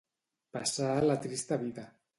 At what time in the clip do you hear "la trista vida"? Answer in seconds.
1.11-1.91